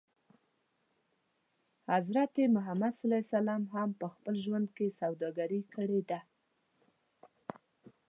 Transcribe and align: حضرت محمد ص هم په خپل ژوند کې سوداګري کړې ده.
حضرت 1.91 2.35
محمد 2.55 2.93
ص 3.29 3.33
هم 3.75 3.89
په 3.99 4.07
خپل 4.13 4.35
ژوند 4.45 4.67
کې 4.75 4.87
سوداګري 4.99 5.61
کړې 5.73 6.01
ده. 6.09 6.19